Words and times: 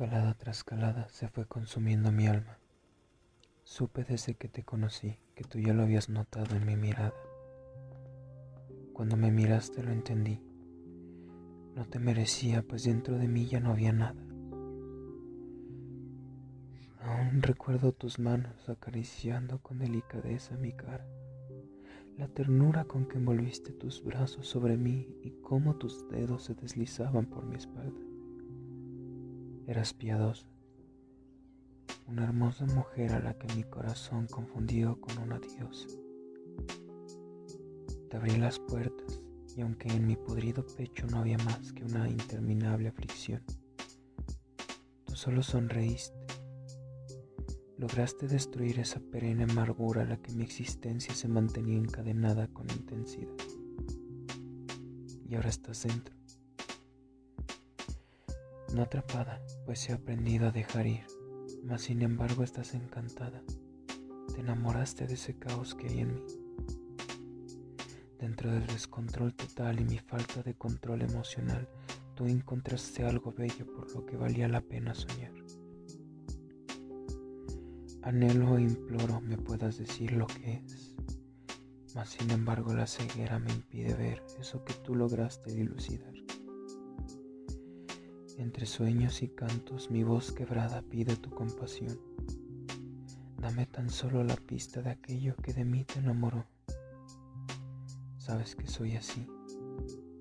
Calada 0.00 0.32
tras 0.32 0.64
calada 0.64 1.06
se 1.10 1.28
fue 1.28 1.44
consumiendo 1.44 2.10
mi 2.10 2.26
alma. 2.26 2.56
Supe 3.64 4.02
desde 4.02 4.32
que 4.32 4.48
te 4.48 4.64
conocí 4.64 5.18
que 5.34 5.44
tú 5.44 5.58
ya 5.58 5.74
lo 5.74 5.82
habías 5.82 6.08
notado 6.08 6.56
en 6.56 6.64
mi 6.64 6.74
mirada. 6.74 7.12
Cuando 8.94 9.18
me 9.18 9.30
miraste 9.30 9.82
lo 9.82 9.92
entendí. 9.92 10.40
No 11.74 11.84
te 11.84 11.98
merecía, 11.98 12.62
pues 12.62 12.84
dentro 12.84 13.18
de 13.18 13.28
mí 13.28 13.44
ya 13.44 13.60
no 13.60 13.72
había 13.72 13.92
nada. 13.92 14.22
Aún 17.02 17.42
recuerdo 17.42 17.92
tus 17.92 18.18
manos 18.18 18.70
acariciando 18.70 19.58
con 19.58 19.80
delicadeza 19.80 20.56
mi 20.56 20.72
cara, 20.72 21.06
la 22.16 22.26
ternura 22.26 22.84
con 22.84 23.04
que 23.04 23.18
envolviste 23.18 23.74
tus 23.74 24.02
brazos 24.02 24.48
sobre 24.48 24.78
mí 24.78 25.14
y 25.22 25.32
cómo 25.42 25.76
tus 25.76 26.08
dedos 26.08 26.44
se 26.44 26.54
deslizaban 26.54 27.26
por 27.26 27.44
mi 27.44 27.56
espalda. 27.56 28.09
Eras 29.70 29.94
piadosa, 29.94 30.48
una 32.08 32.24
hermosa 32.24 32.66
mujer 32.66 33.12
a 33.12 33.20
la 33.20 33.34
que 33.34 33.54
mi 33.54 33.62
corazón 33.62 34.26
confundió 34.26 35.00
con 35.00 35.16
una 35.18 35.38
diosa. 35.38 35.86
Te 38.08 38.16
abrí 38.16 38.36
las 38.36 38.58
puertas 38.58 39.22
y 39.56 39.60
aunque 39.60 39.86
en 39.90 40.08
mi 40.08 40.16
podrido 40.16 40.66
pecho 40.66 41.06
no 41.06 41.18
había 41.18 41.38
más 41.38 41.72
que 41.72 41.84
una 41.84 42.08
interminable 42.08 42.88
aflicción, 42.88 43.44
tú 45.04 45.14
solo 45.14 45.40
sonreíste. 45.40 46.18
Lograste 47.78 48.26
destruir 48.26 48.80
esa 48.80 48.98
perenne 48.98 49.44
amargura 49.44 50.02
a 50.02 50.06
la 50.06 50.16
que 50.16 50.32
mi 50.32 50.42
existencia 50.42 51.14
se 51.14 51.28
mantenía 51.28 51.78
encadenada 51.78 52.48
con 52.48 52.68
intensidad. 52.70 53.36
Y 55.28 55.36
ahora 55.36 55.48
estás 55.48 55.84
dentro 55.84 56.19
no 58.74 58.82
atrapada, 58.82 59.42
pues 59.66 59.88
he 59.88 59.92
aprendido 59.92 60.46
a 60.46 60.52
dejar 60.52 60.86
ir, 60.86 61.04
mas 61.64 61.82
sin 61.82 62.02
embargo 62.02 62.44
estás 62.44 62.74
encantada. 62.74 63.42
Te 64.34 64.40
enamoraste 64.40 65.06
de 65.06 65.14
ese 65.14 65.36
caos 65.38 65.74
que 65.74 65.88
hay 65.88 66.00
en 66.00 66.14
mí. 66.14 66.24
Dentro 68.18 68.50
del 68.50 68.66
descontrol 68.66 69.34
total 69.34 69.80
y 69.80 69.84
mi 69.84 69.98
falta 69.98 70.42
de 70.42 70.54
control 70.54 71.02
emocional, 71.02 71.68
tú 72.14 72.26
encontraste 72.26 73.04
algo 73.04 73.32
bello 73.32 73.66
por 73.74 73.92
lo 73.94 74.06
que 74.06 74.16
valía 74.16 74.46
la 74.46 74.60
pena 74.60 74.94
soñar. 74.94 75.32
Anhelo 78.02 78.56
e 78.56 78.62
imploro 78.62 79.20
me 79.20 79.36
puedas 79.36 79.78
decir 79.78 80.12
lo 80.12 80.26
que 80.26 80.62
es, 80.64 80.94
mas 81.94 82.10
sin 82.10 82.30
embargo 82.30 82.72
la 82.72 82.86
ceguera 82.86 83.38
me 83.38 83.52
impide 83.52 83.94
ver 83.94 84.22
eso 84.38 84.64
que 84.64 84.74
tú 84.74 84.94
lograste 84.94 85.52
dilucidar. 85.52 86.14
Entre 88.40 88.64
sueños 88.64 89.22
y 89.22 89.28
cantos 89.28 89.90
mi 89.90 90.02
voz 90.02 90.32
quebrada 90.32 90.80
pide 90.80 91.14
tu 91.14 91.28
compasión. 91.28 92.00
Dame 93.36 93.66
tan 93.66 93.90
solo 93.90 94.24
la 94.24 94.34
pista 94.34 94.80
de 94.80 94.88
aquello 94.88 95.36
que 95.36 95.52
de 95.52 95.66
mí 95.66 95.84
te 95.84 95.98
enamoró. 95.98 96.46
Sabes 98.16 98.56
que 98.56 98.66
soy 98.66 98.96
así, 98.96 99.26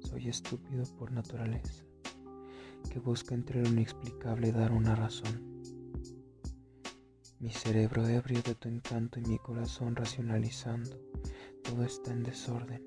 soy 0.00 0.28
estúpido 0.28 0.84
por 0.98 1.12
naturaleza, 1.12 1.84
que 2.90 3.00
busca 3.00 3.34
entre 3.34 3.62
lo 3.62 3.68
inexplicable 3.68 4.50
dar 4.50 4.72
una 4.72 4.94
razón. 4.94 5.62
Mi 7.38 7.50
cerebro 7.50 8.08
ebrio 8.08 8.40
de 8.40 8.54
tu 8.54 8.70
encanto 8.70 9.20
y 9.20 9.24
mi 9.24 9.38
corazón 9.38 9.94
racionalizando, 9.94 10.98
todo 11.62 11.84
está 11.84 12.12
en 12.12 12.22
desorden. 12.22 12.82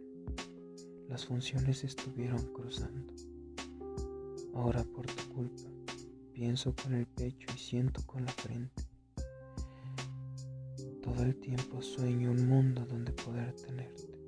Las 1.08 1.28
funciones 1.28 1.84
estuvieron 1.84 2.52
cruzando. 2.52 3.14
Ahora 4.60 4.84
por 4.84 5.06
tu 5.06 5.34
culpa 5.34 5.70
pienso 6.34 6.76
con 6.76 6.94
el 6.94 7.08
pecho 7.08 7.48
y 7.56 7.58
siento 7.58 8.06
con 8.06 8.26
la 8.26 8.32
frente. 8.34 8.84
Todo 11.02 11.24
el 11.24 11.40
tiempo 11.40 11.82
sueño 11.82 12.32
un 12.32 12.46
mundo 12.46 12.86
donde 12.86 13.14
poder 13.14 13.54
tenerte. 13.54 14.19